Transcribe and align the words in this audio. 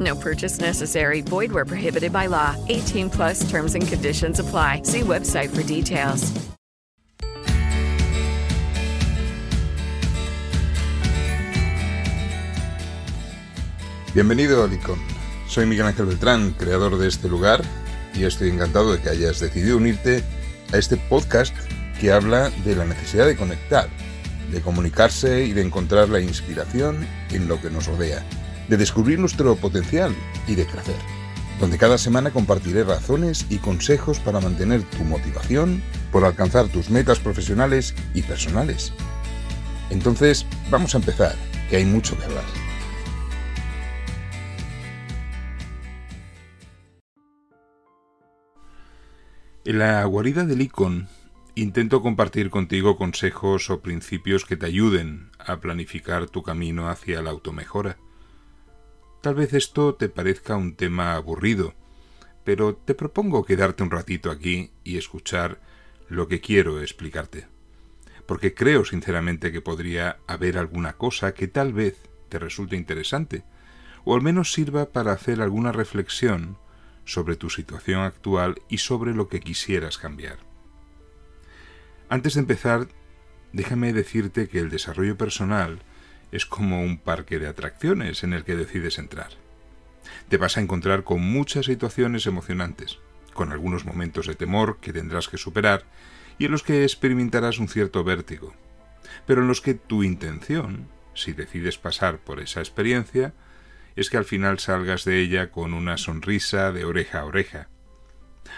No 0.00 0.16
purchase 0.16 0.60
necessary. 0.60 1.20
Void 1.20 1.52
where 1.52 1.66
prohibited 1.66 2.12
by 2.12 2.26
law. 2.26 2.56
18 2.68 3.10
plus 3.10 3.48
terms 3.50 3.74
and 3.74 3.86
conditions 3.86 4.40
apply. 4.40 4.82
See 4.84 5.02
website 5.02 5.54
for 5.54 5.62
details. 5.62 6.32
Bienvenido 14.14 14.62
a 14.62 14.68
Licon. 14.68 15.00
Soy 15.48 15.66
Miguel 15.66 15.86
Ángel 15.86 16.06
Beltrán, 16.06 16.52
creador 16.52 16.98
de 16.98 17.08
este 17.08 17.28
lugar, 17.28 17.64
y 18.14 18.22
estoy 18.22 18.48
encantado 18.48 18.92
de 18.92 19.00
que 19.00 19.10
hayas 19.10 19.40
decidido 19.40 19.76
unirte 19.76 20.22
a 20.72 20.76
este 20.76 20.96
podcast 20.96 21.52
que 22.00 22.12
habla 22.12 22.50
de 22.64 22.76
la 22.76 22.84
necesidad 22.84 23.26
de 23.26 23.36
conectar, 23.36 23.88
de 24.52 24.60
comunicarse 24.60 25.44
y 25.44 25.52
de 25.52 25.62
encontrar 25.62 26.10
la 26.10 26.20
inspiración 26.20 27.04
en 27.32 27.48
lo 27.48 27.60
que 27.60 27.70
nos 27.70 27.86
rodea, 27.86 28.24
de 28.68 28.76
descubrir 28.76 29.18
nuestro 29.18 29.56
potencial 29.56 30.14
y 30.46 30.54
de 30.54 30.66
crecer, 30.66 30.96
donde 31.60 31.78
cada 31.78 31.98
semana 31.98 32.30
compartiré 32.30 32.84
razones 32.84 33.46
y 33.50 33.58
consejos 33.58 34.18
para 34.20 34.40
mantener 34.40 34.82
tu 34.82 35.04
motivación 35.04 35.82
por 36.12 36.24
alcanzar 36.24 36.68
tus 36.68 36.90
metas 36.90 37.18
profesionales 37.18 37.94
y 38.14 38.22
personales. 38.22 38.92
Entonces, 39.90 40.46
vamos 40.70 40.94
a 40.94 40.98
empezar, 40.98 41.34
que 41.68 41.76
hay 41.76 41.84
mucho 41.84 42.16
que 42.18 42.24
hablar. 42.24 42.44
En 49.66 49.78
la 49.78 50.04
guarida 50.04 50.44
del 50.44 50.60
Icon 50.60 51.08
intento 51.54 52.02
compartir 52.02 52.50
contigo 52.50 52.96
consejos 52.96 53.70
o 53.70 53.80
principios 53.80 54.44
que 54.44 54.56
te 54.56 54.66
ayuden 54.66 55.30
a 55.38 55.60
planificar 55.60 56.28
tu 56.28 56.42
camino 56.42 56.90
hacia 56.90 57.22
la 57.22 57.30
automejora. 57.30 57.96
Tal 59.24 59.34
vez 59.34 59.54
esto 59.54 59.94
te 59.94 60.10
parezca 60.10 60.54
un 60.54 60.74
tema 60.74 61.14
aburrido, 61.14 61.72
pero 62.44 62.76
te 62.76 62.92
propongo 62.92 63.46
quedarte 63.46 63.82
un 63.82 63.90
ratito 63.90 64.30
aquí 64.30 64.70
y 64.84 64.98
escuchar 64.98 65.62
lo 66.10 66.28
que 66.28 66.42
quiero 66.42 66.82
explicarte, 66.82 67.46
porque 68.26 68.52
creo 68.52 68.84
sinceramente 68.84 69.50
que 69.50 69.62
podría 69.62 70.18
haber 70.26 70.58
alguna 70.58 70.98
cosa 70.98 71.32
que 71.32 71.48
tal 71.48 71.72
vez 71.72 71.96
te 72.28 72.38
resulte 72.38 72.76
interesante, 72.76 73.44
o 74.04 74.14
al 74.14 74.20
menos 74.20 74.52
sirva 74.52 74.92
para 74.92 75.12
hacer 75.12 75.40
alguna 75.40 75.72
reflexión 75.72 76.58
sobre 77.06 77.36
tu 77.36 77.48
situación 77.48 78.02
actual 78.02 78.56
y 78.68 78.76
sobre 78.76 79.14
lo 79.14 79.30
que 79.30 79.40
quisieras 79.40 79.96
cambiar. 79.96 80.36
Antes 82.10 82.34
de 82.34 82.40
empezar, 82.40 82.88
déjame 83.54 83.94
decirte 83.94 84.48
que 84.48 84.58
el 84.58 84.68
desarrollo 84.68 85.16
personal 85.16 85.80
es 86.32 86.46
como 86.46 86.82
un 86.82 86.98
parque 86.98 87.38
de 87.38 87.48
atracciones 87.48 88.24
en 88.24 88.32
el 88.32 88.44
que 88.44 88.56
decides 88.56 88.98
entrar. 88.98 89.30
Te 90.28 90.36
vas 90.36 90.56
a 90.56 90.60
encontrar 90.60 91.04
con 91.04 91.20
muchas 91.20 91.66
situaciones 91.66 92.26
emocionantes, 92.26 92.98
con 93.32 93.52
algunos 93.52 93.84
momentos 93.84 94.26
de 94.26 94.34
temor 94.34 94.78
que 94.80 94.92
tendrás 94.92 95.28
que 95.28 95.38
superar 95.38 95.84
y 96.38 96.46
en 96.46 96.52
los 96.52 96.62
que 96.62 96.82
experimentarás 96.82 97.58
un 97.58 97.68
cierto 97.68 98.04
vértigo, 98.04 98.54
pero 99.26 99.42
en 99.42 99.48
los 99.48 99.60
que 99.60 99.74
tu 99.74 100.02
intención, 100.02 100.88
si 101.14 101.32
decides 101.32 101.78
pasar 101.78 102.18
por 102.18 102.40
esa 102.40 102.60
experiencia, 102.60 103.34
es 103.96 104.10
que 104.10 104.16
al 104.16 104.24
final 104.24 104.58
salgas 104.58 105.04
de 105.04 105.20
ella 105.20 105.50
con 105.50 105.74
una 105.74 105.96
sonrisa 105.96 106.72
de 106.72 106.84
oreja 106.84 107.20
a 107.20 107.24
oreja. 107.26 107.68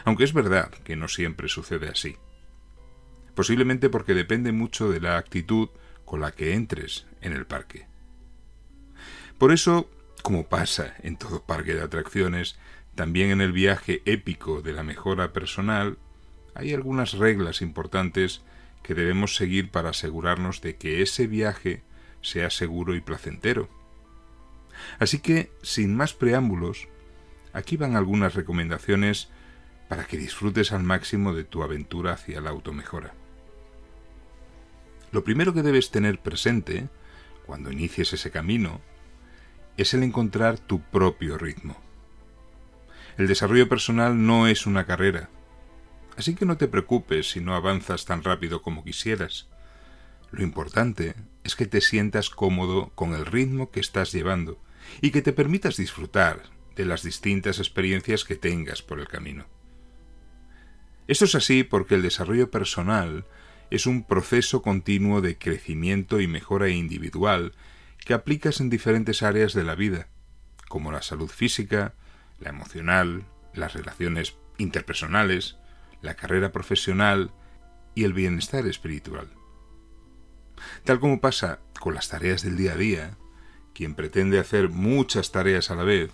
Aunque 0.05 0.25
es 0.25 0.33
verdad 0.33 0.71
que 0.85 0.97
no 0.97 1.09
siempre 1.09 1.49
sucede 1.49 1.89
así. 1.89 2.17
Posiblemente 3.35 3.91
porque 3.91 4.15
depende 4.15 4.53
mucho 4.53 4.91
de 4.91 5.01
la 5.01 5.19
actitud 5.19 5.69
con 6.07 6.21
la 6.21 6.33
que 6.33 6.55
entres 6.55 7.05
en 7.21 7.35
el 7.35 7.45
parque. 7.45 7.87
Por 9.37 9.53
eso, 9.53 9.91
como 10.23 10.49
pasa 10.49 10.95
en 11.03 11.19
todo 11.19 11.45
parque 11.45 11.75
de 11.75 11.83
atracciones, 11.83 12.57
también 12.95 13.31
en 13.31 13.43
el 13.43 13.53
viaje 13.53 14.01
épico 14.07 14.63
de 14.63 14.73
la 14.73 14.83
mejora 14.83 15.35
personal, 15.35 15.99
hay 16.55 16.73
algunas 16.73 17.13
reglas 17.13 17.61
importantes 17.61 18.41
que 18.83 18.95
debemos 18.95 19.37
seguir 19.37 19.71
para 19.71 19.91
asegurarnos 19.91 20.63
de 20.63 20.77
que 20.77 21.03
ese 21.03 21.27
viaje 21.27 21.83
sea 22.23 22.49
seguro 22.49 22.95
y 22.95 23.01
placentero. 23.01 23.69
Así 24.99 25.19
que, 25.19 25.51
sin 25.63 25.95
más 25.95 26.15
preámbulos, 26.15 26.89
aquí 27.53 27.77
van 27.77 27.97
algunas 27.97 28.35
recomendaciones 28.35 29.29
para 29.89 30.05
que 30.05 30.17
disfrutes 30.17 30.73
al 30.73 30.83
máximo 30.83 31.35
de 31.35 31.45
tu 31.45 31.63
aventura 31.63 32.13
hacia 32.13 32.41
la 32.41 32.51
automejora. 32.51 33.13
Lo 35.17 35.25
primero 35.25 35.55
que 35.55 35.63
debes 35.63 35.91
tener 35.91 36.21
presente, 36.21 36.91
cuando 37.47 37.73
inicies 37.73 38.13
ese 38.13 38.31
camino, 38.31 38.83
es 39.79 39.95
el 39.95 40.03
encontrar 40.03 40.59
tu 40.59 40.83
propio 40.83 41.39
ritmo. 41.39 41.81
El 43.17 43.27
desarrollo 43.27 43.67
personal 43.67 44.27
no 44.27 44.47
es 44.47 44.67
una 44.67 44.85
carrera, 44.85 45.31
así 46.19 46.35
que 46.35 46.45
no 46.45 46.59
te 46.59 46.69
preocupes 46.69 47.31
si 47.31 47.41
no 47.41 47.55
avanzas 47.55 48.05
tan 48.05 48.25
rápido 48.25 48.61
como 48.61 48.85
quisieras. 48.85 49.49
Lo 50.33 50.43
importante 50.43 51.15
es 51.45 51.57
que 51.57 51.65
te 51.65 51.81
sientas 51.81 52.29
cómodo 52.29 52.91
con 52.95 53.15
el 53.15 53.25
ritmo 53.25 53.71
que 53.71 53.81
estás 53.81 54.13
llevando 54.13 54.59
y 55.01 55.13
que 55.13 55.23
te 55.23 55.33
permitas 55.33 55.79
disfrutar 55.79 56.43
de 56.75 56.85
las 56.85 57.03
distintas 57.03 57.59
experiencias 57.59 58.27
que 58.27 58.37
tengas 58.37 58.83
por 58.83 59.01
el 59.01 59.09
camino. 59.09 59.47
Esto 61.09 61.25
es 61.25 61.35
así 61.35 61.65
porque 61.65 61.95
el 61.95 62.03
desarrollo 62.03 62.51
personal 62.51 63.25
es 63.71 63.87
un 63.87 64.05
proceso 64.05 64.63
continuo 64.63 65.21
de 65.21 65.39
crecimiento 65.39 66.21
y 66.21 66.27
mejora 66.27 66.69
individual 66.69 67.53
que 68.05 68.15
aplicas 68.15 68.61
en 68.61 68.71
diferentes 68.71 69.23
áreas 69.23 69.53
de 69.53 69.65
la 69.65 69.75
vida, 69.75 70.09
como 70.69 70.93
la 70.93 71.03
salud 71.03 71.29
física, 71.29 71.95
la 72.39 72.51
emocional, 72.51 73.25
las 73.55 73.75
relaciones 73.75 74.37
interpersonales, 74.59 75.57
la 76.03 76.15
carrera 76.15 76.53
profesional 76.53 77.33
y 77.95 78.05
el 78.05 78.13
bienestar 78.13 78.67
espiritual. 78.67 79.29
Tal 80.85 81.01
como 81.01 81.21
pasa 81.21 81.61
con 81.81 81.95
las 81.95 82.09
tareas 82.09 82.43
del 82.43 82.57
día 82.57 82.73
a 82.73 82.77
día, 82.77 83.17
quien 83.75 83.95
pretende 83.95 84.39
hacer 84.39 84.69
muchas 84.69 85.33
tareas 85.33 85.71
a 85.71 85.75
la 85.75 85.83
vez, 85.83 86.11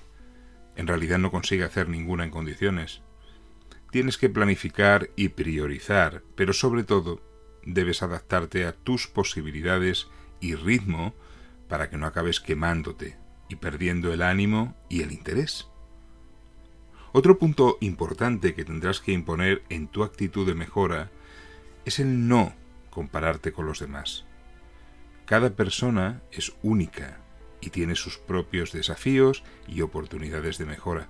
en 0.76 0.86
realidad 0.86 1.18
no 1.18 1.30
consigue 1.30 1.64
hacer 1.64 1.88
ninguna 1.88 2.24
en 2.24 2.30
condiciones. 2.30 3.02
Tienes 3.90 4.16
que 4.16 4.30
planificar 4.30 5.10
y 5.16 5.28
priorizar, 5.28 6.22
pero 6.34 6.54
sobre 6.54 6.82
todo 6.82 7.20
debes 7.64 8.02
adaptarte 8.02 8.64
a 8.64 8.72
tus 8.72 9.06
posibilidades 9.06 10.08
y 10.40 10.54
ritmo 10.54 11.14
para 11.68 11.88
que 11.88 11.96
no 11.96 12.06
acabes 12.06 12.40
quemándote 12.40 13.16
y 13.48 13.56
perdiendo 13.56 14.12
el 14.12 14.22
ánimo 14.22 14.76
y 14.88 15.02
el 15.02 15.12
interés. 15.12 15.68
Otro 17.12 17.38
punto 17.38 17.76
importante 17.80 18.54
que 18.54 18.64
tendrás 18.64 19.00
que 19.00 19.12
imponer 19.12 19.62
en 19.68 19.88
tu 19.88 20.02
actitud 20.02 20.46
de 20.46 20.54
mejora 20.54 21.10
es 21.84 21.98
el 21.98 22.26
no 22.28 22.54
compararte 22.90 23.52
con 23.52 23.66
los 23.66 23.80
demás. 23.80 24.24
Cada 25.26 25.50
persona 25.50 26.22
es 26.30 26.52
única 26.62 27.18
y 27.60 27.70
tiene 27.70 27.94
sus 27.94 28.18
propios 28.18 28.72
desafíos 28.72 29.44
y 29.66 29.82
oportunidades 29.82 30.58
de 30.58 30.66
mejora. 30.66 31.08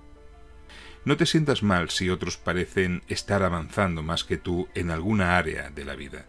No 1.05 1.17
te 1.17 1.25
sientas 1.25 1.63
mal 1.63 1.89
si 1.89 2.09
otros 2.09 2.37
parecen 2.37 3.03
estar 3.07 3.43
avanzando 3.43 4.03
más 4.03 4.23
que 4.23 4.37
tú 4.37 4.69
en 4.75 4.91
alguna 4.91 5.37
área 5.37 5.69
de 5.69 5.83
la 5.83 5.95
vida. 5.95 6.25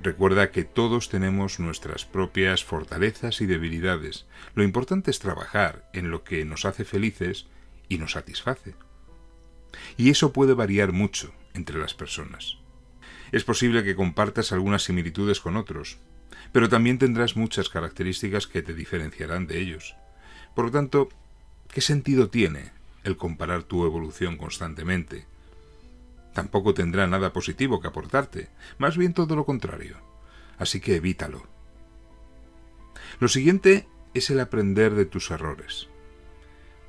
Recuerda 0.00 0.50
que 0.50 0.64
todos 0.64 1.08
tenemos 1.08 1.58
nuestras 1.58 2.04
propias 2.04 2.64
fortalezas 2.64 3.40
y 3.40 3.46
debilidades. 3.46 4.26
Lo 4.54 4.62
importante 4.62 5.10
es 5.10 5.18
trabajar 5.18 5.88
en 5.94 6.10
lo 6.10 6.22
que 6.22 6.44
nos 6.44 6.64
hace 6.64 6.84
felices 6.84 7.46
y 7.88 7.98
nos 7.98 8.12
satisface. 8.12 8.74
Y 9.96 10.10
eso 10.10 10.32
puede 10.32 10.54
variar 10.54 10.92
mucho 10.92 11.32
entre 11.54 11.78
las 11.78 11.94
personas. 11.94 12.58
Es 13.32 13.44
posible 13.44 13.82
que 13.82 13.96
compartas 13.96 14.52
algunas 14.52 14.84
similitudes 14.84 15.40
con 15.40 15.56
otros, 15.56 15.98
pero 16.52 16.68
también 16.68 16.98
tendrás 16.98 17.36
muchas 17.36 17.68
características 17.68 18.46
que 18.46 18.62
te 18.62 18.74
diferenciarán 18.74 19.46
de 19.46 19.60
ellos. 19.60 19.96
Por 20.54 20.66
lo 20.66 20.70
tanto, 20.70 21.08
¿qué 21.72 21.80
sentido 21.80 22.28
tiene 22.28 22.70
el 23.02 23.16
comparar 23.16 23.62
tu 23.62 23.84
evolución 23.84 24.36
constantemente? 24.36 25.26
Tampoco 26.36 26.74
tendrá 26.74 27.06
nada 27.06 27.32
positivo 27.32 27.80
que 27.80 27.88
aportarte, 27.88 28.50
más 28.76 28.98
bien 28.98 29.14
todo 29.14 29.36
lo 29.36 29.46
contrario. 29.46 29.96
Así 30.58 30.80
que 30.80 30.96
evítalo. 30.96 31.46
Lo 33.20 33.28
siguiente 33.28 33.88
es 34.12 34.28
el 34.28 34.40
aprender 34.40 34.94
de 34.94 35.06
tus 35.06 35.30
errores. 35.30 35.88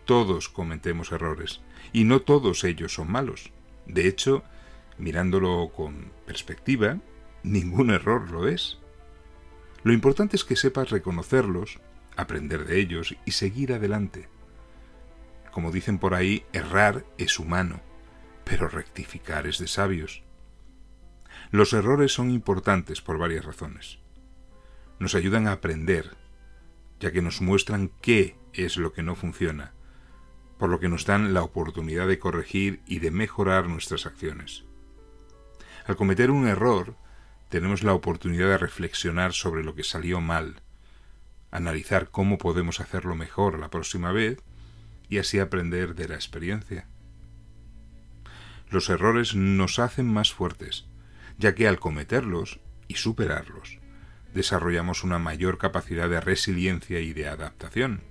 Todos 0.04 0.50
cometemos 0.50 1.14
errores, 1.14 1.62
y 1.94 2.04
no 2.04 2.24
todos 2.24 2.66
ellos 2.66 2.94
son 2.94 3.10
malos. 3.10 3.54
De 3.86 4.10
hecho, 4.10 4.44
mirándolo 4.98 5.72
con 5.74 6.12
perspectiva, 6.26 6.98
ningún 7.42 7.92
error 7.92 8.30
lo 8.30 8.50
es. 8.50 8.80
Lo 9.84 9.94
importante 9.94 10.36
es 10.36 10.44
que 10.44 10.58
sepas 10.58 10.90
reconocerlos, 10.90 11.80
aprender 12.18 12.66
de 12.66 12.82
ellos 12.82 13.16
y 13.24 13.32
seguir 13.32 13.72
adelante. 13.72 14.28
Como 15.54 15.72
dicen 15.72 16.00
por 16.00 16.16
ahí, 16.16 16.44
errar 16.52 17.06
es 17.18 17.40
humano, 17.40 17.80
pero 18.48 18.70
rectificar 18.70 19.46
es 19.46 19.60
de 19.60 19.68
sabios. 19.68 20.24
Los 21.52 21.74
errores 21.74 22.14
son 22.14 22.32
importantes 22.32 23.02
por 23.02 23.18
varias 23.18 23.46
razones. 23.46 24.00
Nos 25.00 25.16
ayudan 25.16 25.48
a 25.48 25.54
aprender, 25.54 26.16
ya 27.00 27.12
que 27.12 27.22
nos 27.22 27.42
muestran 27.42 27.92
qué 28.02 28.38
es 28.54 28.78
lo 28.78 28.94
que 28.94 29.04
no 29.04 29.16
funciona, 29.16 29.74
por 30.58 30.70
lo 30.70 30.80
que 30.80 30.90
nos 30.90 31.06
dan 31.06 31.34
la 31.34 31.44
oportunidad 31.44 32.08
de 32.08 32.20
corregir 32.20 32.82
y 32.88 33.00
de 33.00 33.12
mejorar 33.12 33.68
nuestras 33.68 34.06
acciones. 34.06 34.64
Al 35.86 35.96
cometer 35.96 36.32
un 36.32 36.48
error, 36.48 36.96
tenemos 37.50 37.84
la 37.84 37.94
oportunidad 37.94 38.48
de 38.48 38.58
reflexionar 38.58 39.34
sobre 39.34 39.64
lo 39.64 39.76
que 39.76 39.84
salió 39.84 40.20
mal, 40.20 40.62
analizar 41.52 42.10
cómo 42.10 42.38
podemos 42.38 42.80
hacerlo 42.80 43.16
mejor 43.16 43.60
la 43.60 43.70
próxima 43.70 44.12
vez 44.12 44.40
y 45.10 45.20
así 45.20 45.40
aprender 45.40 45.96
de 45.96 46.08
la 46.10 46.16
experiencia. 46.16 46.88
Los 48.70 48.90
errores 48.90 49.36
nos 49.36 49.80
hacen 49.80 50.12
más 50.12 50.34
fuertes, 50.34 50.86
ya 51.38 51.56
que 51.56 51.68
al 51.68 51.80
cometerlos 51.80 52.60
y 52.88 52.96
superarlos, 52.96 53.80
desarrollamos 54.34 55.04
una 55.04 55.20
mayor 55.20 55.58
capacidad 55.58 56.10
de 56.10 56.20
resiliencia 56.20 57.00
y 57.00 57.14
de 57.14 57.30
adaptación. 57.30 58.02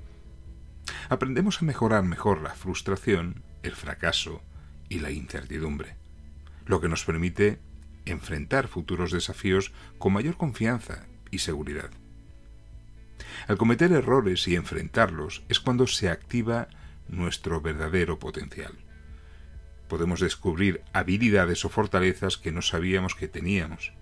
Aprendemos 1.09 1.61
a 1.61 1.65
mejorar 1.65 2.05
mejor 2.05 2.41
la 2.41 2.55
frustración, 2.55 3.43
el 3.63 3.73
fracaso 3.73 4.43
y 4.89 5.01
la 5.01 5.11
incertidumbre, 5.11 5.97
lo 6.65 6.81
que 6.81 6.89
nos 6.89 7.05
permite 7.05 7.61
enfrentar 8.07 8.69
futuros 8.69 9.11
desafíos 9.11 9.73
con 9.99 10.13
mayor 10.13 10.37
confianza 10.37 11.07
y 11.31 11.39
seguridad. 11.39 11.91
Al 13.49 13.59
cometer 13.59 13.93
errores 13.93 14.49
y 14.49 14.55
enfrentarlos 14.55 15.45
es 15.49 15.61
cuando 15.61 15.87
se 15.87 16.09
activa 16.09 16.69
nuestro 17.09 17.61
verdadero 17.61 18.19
potencial. 18.19 18.73
Podemos 19.89 20.21
descubrir 20.21 20.83
habilidades 20.93 21.65
o 21.65 21.69
fortalezas 21.69 22.37
que 22.37 22.53
no 22.53 22.63
sabíamos 22.63 23.15
que 23.15 23.29
teníamos. 23.29 23.93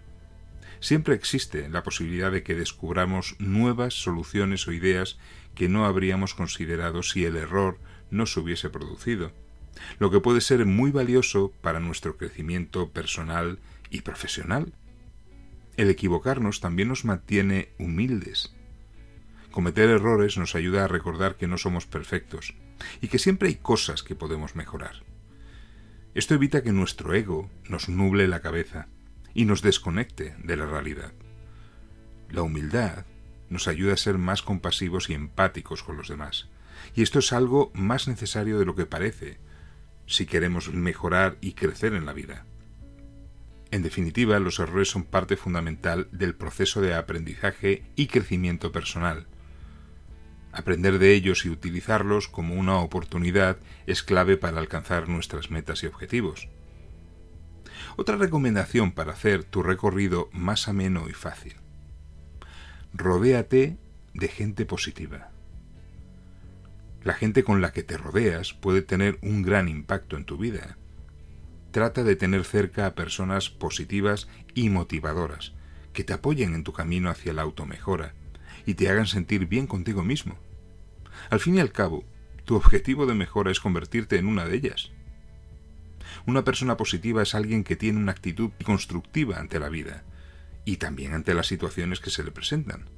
Siempre 0.81 1.15
existe 1.15 1.69
la 1.69 1.83
posibilidad 1.83 2.31
de 2.31 2.43
que 2.43 2.55
descubramos 2.55 3.37
nuevas 3.39 3.95
soluciones 3.95 4.69
o 4.69 4.73
ideas 4.73 5.19
que 5.55 5.69
no 5.69 5.87
habríamos 5.87 6.35
considerado 6.35 7.03
si 7.03 7.25
el 7.25 7.37
error 7.37 7.79
no 8.11 8.27
se 8.27 8.41
hubiese 8.41 8.71
producido, 8.71 9.33
lo 9.99 10.11
que 10.11 10.21
puede 10.21 10.41
ser 10.41 10.67
muy 10.67 10.91
valioso 10.91 11.53
para 11.61 11.81
nuestro 11.81 12.17
crecimiento 12.17 12.91
personal 12.91 13.59
y 13.91 14.03
profesional. 14.03 14.75
El 15.77 15.91
equivocarnos 15.91 16.61
también 16.61 16.89
nos 16.89 17.05
mantiene 17.05 17.71
humildes. 17.79 18.55
Cometer 19.51 19.89
errores 19.89 20.37
nos 20.37 20.55
ayuda 20.55 20.85
a 20.85 20.89
recordar 20.89 21.37
que 21.37 21.47
no 21.47 21.59
somos 21.59 21.87
perfectos 21.87 22.55
y 23.01 23.09
que 23.09 23.19
siempre 23.19 23.49
hay 23.49 23.55
cosas 23.55 24.03
que 24.03 24.15
podemos 24.15 24.57
mejorar. 24.57 25.03
Esto 26.15 26.35
evita 26.35 26.63
que 26.63 26.73
nuestro 26.73 27.13
ego 27.13 27.51
nos 27.69 27.89
nuble 27.89 28.29
la 28.29 28.41
cabeza 28.41 28.87
y 29.35 29.47
nos 29.47 29.63
desconecte 29.63 30.37
de 30.45 30.57
la 30.57 30.65
realidad. 30.65 31.13
La 32.31 32.43
humildad 32.43 33.05
nos 33.51 33.67
ayuda 33.67 33.95
a 33.95 33.97
ser 33.97 34.17
más 34.17 34.43
compasivos 34.43 35.11
y 35.11 35.15
empáticos 35.15 35.83
con 35.83 35.97
los 35.97 36.09
demás. 36.09 36.49
Y 36.95 37.03
esto 37.03 37.19
es 37.19 37.33
algo 37.33 37.73
más 37.75 38.07
necesario 38.07 38.61
de 38.61 38.65
lo 38.65 38.77
que 38.77 38.87
parece 38.87 39.39
si 40.07 40.27
queremos 40.27 40.73
mejorar 40.73 41.37
y 41.41 41.55
crecer 41.55 41.95
en 41.95 42.07
la 42.07 42.13
vida. 42.13 42.47
En 43.73 43.83
definitiva, 43.83 44.39
los 44.39 44.61
errores 44.61 44.89
son 44.91 45.03
parte 45.03 45.37
fundamental 45.37 46.07
del 46.13 46.37
proceso 46.37 46.81
de 46.81 46.95
aprendizaje 46.95 47.83
y 47.97 48.07
crecimiento 48.07 48.71
personal. 48.71 49.27
Aprender 50.55 50.99
de 50.99 51.13
ellos 51.13 51.45
y 51.45 51.51
utilizarlos 51.51 52.29
como 52.29 52.55
una 52.55 52.79
oportunidad 52.79 53.59
es 53.87 54.03
clave 54.03 54.37
para 54.37 54.59
alcanzar 54.59 55.09
nuestras 55.09 55.51
metas 55.51 55.83
y 55.83 55.87
objetivos. 55.87 56.49
Otra 57.97 58.17
recomendación 58.17 58.93
para 58.93 59.13
hacer 59.13 59.45
tu 59.45 59.63
recorrido 59.63 60.31
más 60.33 60.69
ameno 60.69 61.09
y 61.09 61.13
fácil. 61.13 61.57
Rodéate 62.93 63.77
de 64.15 64.29
gente 64.29 64.65
positiva. 64.65 65.31
La 67.03 67.15
gente 67.15 67.45
con 67.45 67.61
la 67.61 67.73
que 67.73 67.83
te 67.83 67.99
rodeas 67.99 68.55
puede 68.55 68.81
tener 68.81 69.19
un 69.21 69.43
gran 69.43 69.69
impacto 69.69 70.17
en 70.17 70.25
tu 70.25 70.39
vida 70.39 70.79
Trata 71.75 72.05
de 72.05 72.15
tener 72.15 72.45
cerca 72.45 72.87
a 72.87 72.95
personas 72.95 73.51
positivas 73.51 74.29
y 74.55 74.69
motivadoras, 74.71 75.55
que 75.93 76.05
te 76.05 76.13
apoyen 76.13 76.55
en 76.55 76.63
tu 76.63 76.73
camino 76.73 77.11
hacia 77.11 77.33
la 77.33 77.43
automejora 77.43 78.15
y 78.65 78.75
te 78.75 78.89
hagan 78.89 79.09
sentir 79.09 79.47
bien 79.47 79.67
contigo 79.67 80.05
mismo. 80.05 80.39
Al 81.31 81.41
fin 81.41 81.57
y 81.57 81.61
al 81.61 81.73
cabo, 81.73 82.05
tu 82.45 82.57
objetivo 82.57 83.07
de 83.07 83.15
mejora 83.15 83.51
es 83.51 83.61
convertirte 83.61 84.17
en 84.17 84.27
una 84.27 84.45
de 84.47 84.57
ellas. 84.57 84.91
Una 86.27 86.45
persona 86.45 86.77
positiva 86.77 87.23
es 87.23 87.35
alguien 87.35 87.65
que 87.65 87.77
tiene 87.77 87.99
una 87.99 88.13
actitud 88.13 88.51
constructiva 88.65 89.39
ante 89.39 89.59
la 89.59 89.69
vida 89.69 90.05
y 90.65 90.77
también 90.77 91.15
ante 91.15 91.35
las 91.35 91.47
situaciones 91.47 92.01
que 92.01 92.11
se 92.11 92.25
le 92.25 92.31
presentan. 92.31 92.89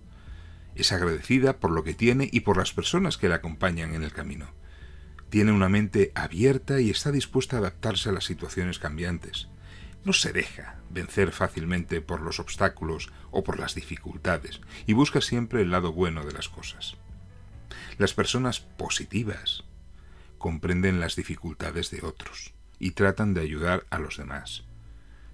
Es 0.74 0.92
agradecida 0.92 1.58
por 1.58 1.70
lo 1.70 1.84
que 1.84 1.94
tiene 1.94 2.28
y 2.30 2.40
por 2.40 2.56
las 2.56 2.72
personas 2.72 3.16
que 3.16 3.28
le 3.28 3.34
acompañan 3.34 3.94
en 3.94 4.02
el 4.02 4.12
camino 4.12 4.48
tiene 5.30 5.52
una 5.52 5.68
mente 5.68 6.12
abierta 6.14 6.80
y 6.80 6.90
está 6.90 7.10
dispuesta 7.10 7.56
a 7.56 7.58
adaptarse 7.60 8.08
a 8.08 8.12
las 8.12 8.24
situaciones 8.24 8.78
cambiantes. 8.78 9.48
No 10.04 10.12
se 10.12 10.32
deja 10.32 10.76
vencer 10.88 11.32
fácilmente 11.32 12.00
por 12.00 12.20
los 12.20 12.38
obstáculos 12.38 13.12
o 13.32 13.42
por 13.42 13.58
las 13.58 13.74
dificultades 13.74 14.60
y 14.86 14.92
busca 14.92 15.20
siempre 15.20 15.62
el 15.62 15.70
lado 15.70 15.92
bueno 15.92 16.24
de 16.24 16.32
las 16.32 16.48
cosas. 16.48 16.96
Las 17.98 18.14
personas 18.14 18.60
positivas 18.60 19.64
comprenden 20.38 21.00
las 21.00 21.16
dificultades 21.16 21.90
de 21.90 22.02
otros 22.02 22.54
y 22.78 22.92
tratan 22.92 23.34
de 23.34 23.40
ayudar 23.40 23.86
a 23.90 23.98
los 23.98 24.16
demás. 24.18 24.64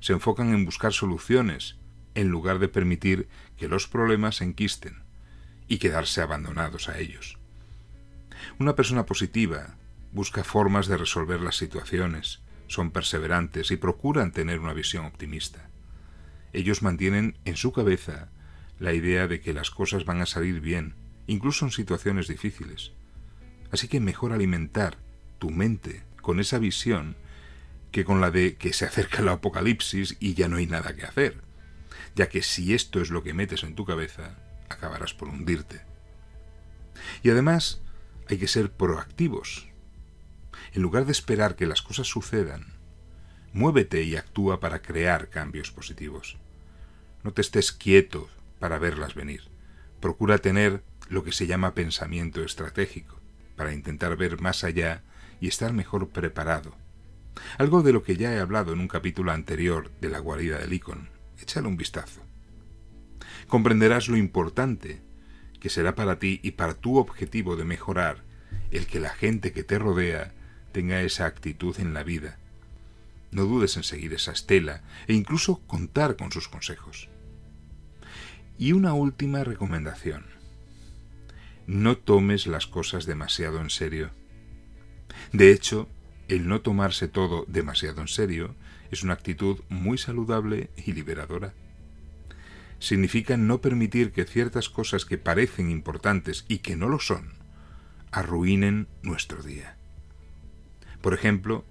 Se 0.00 0.12
enfocan 0.12 0.54
en 0.54 0.64
buscar 0.64 0.92
soluciones 0.92 1.76
en 2.14 2.28
lugar 2.28 2.58
de 2.58 2.68
permitir 2.68 3.28
que 3.56 3.68
los 3.68 3.88
problemas 3.88 4.36
se 4.36 4.44
enquisten 4.44 5.02
y 5.68 5.78
quedarse 5.78 6.20
abandonados 6.20 6.88
a 6.88 6.98
ellos. 6.98 7.38
Una 8.58 8.74
persona 8.74 9.06
positiva 9.06 9.76
busca 10.12 10.44
formas 10.44 10.86
de 10.86 10.96
resolver 10.96 11.40
las 11.40 11.56
situaciones, 11.56 12.42
son 12.66 12.90
perseverantes 12.90 13.70
y 13.70 13.76
procuran 13.76 14.32
tener 14.32 14.60
una 14.60 14.72
visión 14.72 15.04
optimista. 15.06 15.70
Ellos 16.52 16.82
mantienen 16.82 17.38
en 17.44 17.56
su 17.56 17.72
cabeza 17.72 18.30
la 18.78 18.92
idea 18.92 19.28
de 19.28 19.40
que 19.40 19.54
las 19.54 19.70
cosas 19.70 20.04
van 20.04 20.20
a 20.20 20.26
salir 20.26 20.60
bien, 20.60 20.94
incluso 21.26 21.64
en 21.64 21.70
situaciones 21.70 22.28
difíciles. 22.28 22.92
Así 23.70 23.88
que 23.88 24.00
mejor 24.00 24.32
alimentar 24.32 24.98
tu 25.38 25.50
mente 25.50 26.02
con 26.20 26.40
esa 26.40 26.58
visión 26.58 27.16
que 27.90 28.04
con 28.04 28.20
la 28.20 28.30
de 28.30 28.56
que 28.56 28.72
se 28.72 28.86
acerca 28.86 29.18
el 29.20 29.28
apocalipsis 29.28 30.16
y 30.18 30.34
ya 30.34 30.48
no 30.48 30.56
hay 30.56 30.66
nada 30.66 30.94
que 30.94 31.04
hacer, 31.04 31.42
ya 32.14 32.28
que 32.28 32.42
si 32.42 32.74
esto 32.74 33.00
es 33.00 33.10
lo 33.10 33.22
que 33.22 33.34
metes 33.34 33.62
en 33.64 33.74
tu 33.74 33.84
cabeza, 33.84 34.38
acabarás 34.68 35.14
por 35.14 35.28
hundirte. 35.28 35.82
Y 37.22 37.30
además 37.30 37.82
hay 38.28 38.38
que 38.38 38.48
ser 38.48 38.72
proactivos, 38.72 39.68
en 40.72 40.82
lugar 40.82 41.04
de 41.04 41.12
esperar 41.12 41.54
que 41.54 41.66
las 41.66 41.82
cosas 41.82 42.06
sucedan, 42.06 42.78
muévete 43.52 44.02
y 44.02 44.16
actúa 44.16 44.60
para 44.60 44.80
crear 44.80 45.28
cambios 45.28 45.70
positivos. 45.70 46.38
No 47.22 47.32
te 47.32 47.42
estés 47.42 47.72
quieto 47.72 48.28
para 48.58 48.78
verlas 48.78 49.14
venir. 49.14 49.42
Procura 50.00 50.38
tener 50.38 50.82
lo 51.08 51.24
que 51.24 51.32
se 51.32 51.46
llama 51.46 51.74
pensamiento 51.74 52.42
estratégico, 52.42 53.18
para 53.56 53.72
intentar 53.72 54.16
ver 54.16 54.40
más 54.40 54.64
allá 54.64 55.02
y 55.40 55.48
estar 55.48 55.72
mejor 55.72 56.08
preparado. 56.08 56.74
Algo 57.58 57.82
de 57.82 57.92
lo 57.92 58.02
que 58.02 58.16
ya 58.16 58.32
he 58.32 58.38
hablado 58.38 58.72
en 58.72 58.80
un 58.80 58.88
capítulo 58.88 59.32
anterior 59.32 59.90
de 60.00 60.08
la 60.08 60.18
guarida 60.18 60.58
del 60.58 60.72
Icon. 60.72 61.08
Échale 61.40 61.68
un 61.68 61.76
vistazo. 61.76 62.20
Comprenderás 63.48 64.08
lo 64.08 64.16
importante 64.16 65.02
que 65.60 65.70
será 65.70 65.94
para 65.94 66.18
ti 66.18 66.40
y 66.42 66.52
para 66.52 66.74
tu 66.74 66.98
objetivo 66.98 67.56
de 67.56 67.64
mejorar 67.64 68.22
el 68.70 68.86
que 68.86 69.00
la 69.00 69.10
gente 69.10 69.52
que 69.52 69.64
te 69.64 69.78
rodea 69.78 70.32
tenga 70.72 71.02
esa 71.02 71.26
actitud 71.26 71.78
en 71.78 71.94
la 71.94 72.02
vida. 72.02 72.38
No 73.30 73.44
dudes 73.44 73.76
en 73.76 73.82
seguir 73.82 74.12
esa 74.12 74.32
estela 74.32 74.82
e 75.06 75.14
incluso 75.14 75.60
contar 75.66 76.16
con 76.16 76.32
sus 76.32 76.48
consejos. 76.48 77.08
Y 78.58 78.72
una 78.72 78.94
última 78.94 79.44
recomendación. 79.44 80.24
No 81.66 81.96
tomes 81.96 82.46
las 82.46 82.66
cosas 82.66 83.06
demasiado 83.06 83.60
en 83.60 83.70
serio. 83.70 84.10
De 85.32 85.50
hecho, 85.50 85.88
el 86.28 86.48
no 86.48 86.60
tomarse 86.60 87.08
todo 87.08 87.44
demasiado 87.48 88.00
en 88.00 88.08
serio 88.08 88.54
es 88.90 89.02
una 89.02 89.14
actitud 89.14 89.60
muy 89.68 89.98
saludable 89.98 90.70
y 90.76 90.92
liberadora. 90.92 91.54
Significa 92.78 93.36
no 93.36 93.60
permitir 93.60 94.12
que 94.12 94.24
ciertas 94.24 94.68
cosas 94.68 95.04
que 95.04 95.18
parecen 95.18 95.70
importantes 95.70 96.44
y 96.48 96.58
que 96.58 96.76
no 96.76 96.88
lo 96.88 96.98
son 96.98 97.42
arruinen 98.12 98.88
nuestro 99.02 99.42
día. 99.42 99.76
Por 101.00 101.14
ejemplo, 101.14 101.64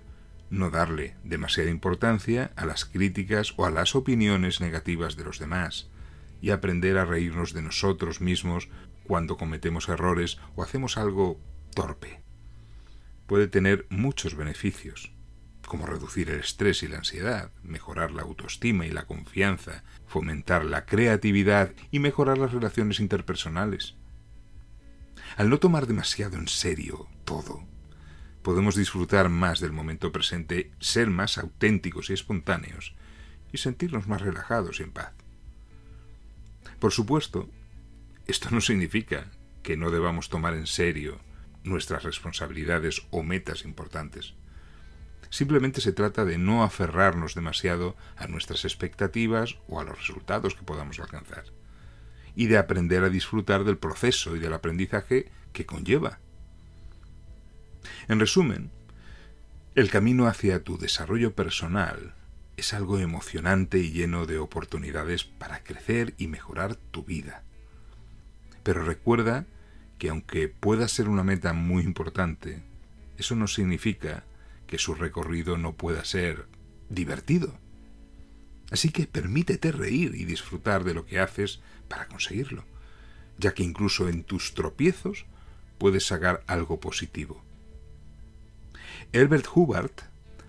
no 0.49 0.69
darle 0.69 1.15
demasiada 1.23 1.69
importancia 1.69 2.51
a 2.55 2.65
las 2.65 2.83
críticas 2.83 3.53
o 3.55 3.65
a 3.65 3.71
las 3.71 3.95
opiniones 3.95 4.59
negativas 4.59 5.15
de 5.15 5.23
los 5.23 5.39
demás, 5.39 5.87
y 6.41 6.49
aprender 6.49 6.97
a 6.97 7.05
reírnos 7.05 7.53
de 7.53 7.61
nosotros 7.61 8.19
mismos 8.19 8.67
cuando 9.11 9.35
cometemos 9.35 9.89
errores 9.89 10.39
o 10.55 10.63
hacemos 10.63 10.95
algo 10.95 11.37
torpe. 11.75 12.21
Puede 13.27 13.49
tener 13.49 13.85
muchos 13.89 14.35
beneficios, 14.35 15.11
como 15.67 15.85
reducir 15.85 16.29
el 16.29 16.39
estrés 16.39 16.81
y 16.81 16.87
la 16.87 16.99
ansiedad, 16.99 17.51
mejorar 17.61 18.11
la 18.11 18.21
autoestima 18.21 18.85
y 18.85 18.89
la 18.89 19.07
confianza, 19.07 19.83
fomentar 20.07 20.63
la 20.63 20.85
creatividad 20.85 21.73
y 21.91 21.99
mejorar 21.99 22.37
las 22.37 22.53
relaciones 22.53 23.01
interpersonales. 23.01 23.95
Al 25.35 25.49
no 25.49 25.59
tomar 25.59 25.87
demasiado 25.87 26.37
en 26.37 26.47
serio 26.47 27.09
todo, 27.25 27.65
podemos 28.43 28.77
disfrutar 28.77 29.27
más 29.27 29.59
del 29.59 29.73
momento 29.73 30.13
presente, 30.13 30.71
ser 30.79 31.09
más 31.09 31.37
auténticos 31.37 32.09
y 32.09 32.13
espontáneos, 32.13 32.95
y 33.51 33.57
sentirnos 33.57 34.07
más 34.07 34.21
relajados 34.21 34.79
y 34.79 34.83
en 34.83 34.93
paz. 34.93 35.11
Por 36.79 36.93
supuesto, 36.93 37.49
esto 38.27 38.49
no 38.51 38.61
significa 38.61 39.27
que 39.63 39.77
no 39.77 39.91
debamos 39.91 40.29
tomar 40.29 40.53
en 40.53 40.67
serio 40.67 41.19
nuestras 41.63 42.03
responsabilidades 42.03 43.03
o 43.11 43.23
metas 43.23 43.65
importantes. 43.65 44.33
Simplemente 45.29 45.79
se 45.81 45.93
trata 45.93 46.25
de 46.25 46.37
no 46.37 46.63
aferrarnos 46.63 47.35
demasiado 47.35 47.95
a 48.17 48.27
nuestras 48.27 48.65
expectativas 48.65 49.57
o 49.67 49.79
a 49.79 49.83
los 49.83 49.97
resultados 49.97 50.55
que 50.55 50.63
podamos 50.63 50.99
alcanzar, 50.99 51.45
y 52.35 52.47
de 52.47 52.57
aprender 52.57 53.03
a 53.03 53.09
disfrutar 53.09 53.63
del 53.63 53.77
proceso 53.77 54.35
y 54.35 54.39
del 54.39 54.53
aprendizaje 54.53 55.29
que 55.53 55.65
conlleva 55.65 56.19
en 58.07 58.19
resumen, 58.19 58.71
el 59.75 59.89
camino 59.89 60.27
hacia 60.27 60.63
tu 60.63 60.77
desarrollo 60.77 61.33
personal 61.33 62.13
es 62.57 62.73
algo 62.73 62.99
emocionante 62.99 63.79
y 63.79 63.91
lleno 63.91 64.25
de 64.25 64.37
oportunidades 64.37 65.23
para 65.23 65.63
crecer 65.63 66.13
y 66.17 66.27
mejorar 66.27 66.75
tu 66.75 67.03
vida. 67.03 67.43
Pero 68.63 68.83
recuerda 68.83 69.45
que 69.97 70.09
aunque 70.09 70.47
pueda 70.47 70.87
ser 70.87 71.09
una 71.09 71.23
meta 71.23 71.53
muy 71.53 71.83
importante, 71.83 72.63
eso 73.17 73.35
no 73.35 73.47
significa 73.47 74.23
que 74.67 74.77
su 74.77 74.95
recorrido 74.95 75.57
no 75.57 75.73
pueda 75.73 76.05
ser 76.05 76.47
divertido. 76.89 77.53
Así 78.71 78.89
que 78.89 79.05
permítete 79.05 79.71
reír 79.71 80.15
y 80.15 80.25
disfrutar 80.25 80.83
de 80.83 80.93
lo 80.93 81.05
que 81.05 81.19
haces 81.19 81.59
para 81.87 82.07
conseguirlo, 82.07 82.63
ya 83.37 83.53
que 83.53 83.63
incluso 83.63 84.07
en 84.07 84.23
tus 84.23 84.53
tropiezos 84.53 85.25
puedes 85.77 86.05
sacar 86.05 86.43
algo 86.47 86.79
positivo. 86.79 87.43
Herbert 89.11 89.45
Hubbard 89.53 89.91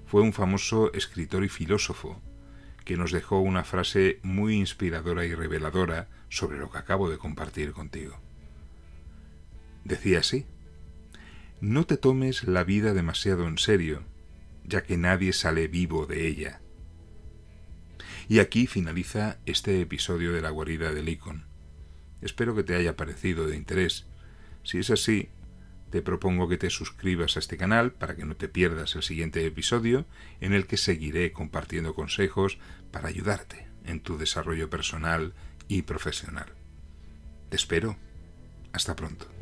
fue 0.07 0.23
un 0.23 0.33
famoso 0.33 0.93
escritor 0.93 1.45
y 1.45 1.49
filósofo 1.49 2.21
que 2.85 2.97
nos 2.97 3.13
dejó 3.13 3.41
una 3.41 3.65
frase 3.65 4.19
muy 4.23 4.57
inspiradora 4.57 5.25
y 5.25 5.35
reveladora 5.35 6.09
sobre 6.29 6.59
lo 6.59 6.71
que 6.71 6.79
acabo 6.79 7.11
de 7.11 7.19
compartir 7.19 7.73
contigo. 7.73 8.19
Decía 9.85 10.21
así, 10.21 10.47
no 11.61 11.85
te 11.87 11.97
tomes 11.97 12.45
la 12.45 12.65
vida 12.65 12.95
demasiado 12.95 13.47
en 13.47 13.59
serio, 13.59 14.03
ya 14.65 14.83
que 14.83 14.97
nadie 14.97 15.33
sale 15.33 15.69
vivo 15.69 16.07
de 16.07 16.27
ella. 16.27 16.61
Y 18.29 18.39
aquí 18.39 18.67
finaliza 18.67 19.39
este 19.47 19.81
episodio 19.81 20.33
de 20.33 20.41
la 20.41 20.51
guarida 20.51 20.93
del 20.93 21.09
Icon. 21.09 21.47
Espero 22.21 22.55
que 22.55 22.63
te 22.63 22.77
haya 22.77 22.97
parecido 22.97 23.47
de 23.47 23.57
interés. 23.57 24.07
Si 24.63 24.79
es 24.79 24.91
así, 24.91 25.29
te 25.93 26.01
propongo 26.01 26.49
que 26.49 26.57
te 26.57 26.71
suscribas 26.71 27.37
a 27.37 27.39
este 27.39 27.59
canal 27.59 27.93
para 27.93 28.17
que 28.17 28.25
no 28.25 28.35
te 28.35 28.49
pierdas 28.49 28.97
el 28.97 29.03
siguiente 29.03 29.45
episodio 29.45 30.07
en 30.41 30.55
el 30.55 30.67
que 30.67 30.79
seguiré 30.79 31.33
compartiendo 31.33 31.95
consejos 31.95 32.59
para 32.91 33.09
ayudarte 33.09 33.69
en 33.85 34.01
tu 34.01 34.17
desarrollo 34.17 34.71
personal 34.71 35.35
y 35.69 35.83
profesional. 35.83 36.47
Te 37.51 37.57
espero. 37.57 37.99
Hasta 38.73 38.97
pronto. 38.97 39.42